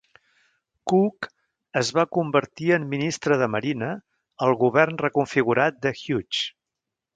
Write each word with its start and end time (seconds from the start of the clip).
Cook 0.91 1.27
es 1.81 1.91
va 1.97 2.05
convertir 2.17 2.71
en 2.79 2.89
ministre 2.95 3.39
de 3.43 3.49
Marina 3.57 3.91
al 4.47 4.57
govern 4.65 5.01
reconfigurat 5.05 5.81
de 5.87 5.97
Hughes. 6.03 6.45